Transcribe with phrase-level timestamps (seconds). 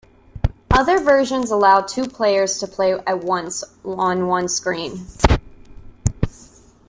[0.71, 5.05] Other versions allow two players to play at once on one screen.